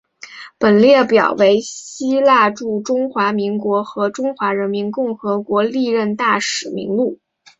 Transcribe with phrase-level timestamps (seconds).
[0.57, 7.19] 本列表为希腊驻中华民国和中华人民共和国历任大使名录。